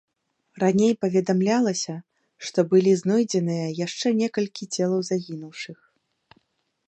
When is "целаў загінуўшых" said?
4.79-5.79